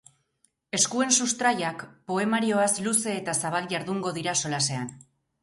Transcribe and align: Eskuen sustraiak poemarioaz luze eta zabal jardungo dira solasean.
Eskuen 0.77 1.11
sustraiak 1.17 1.83
poemarioaz 2.13 2.71
luze 2.87 3.15
eta 3.19 3.37
zabal 3.45 3.69
jardungo 3.75 4.17
dira 4.19 4.37
solasean. 4.43 4.91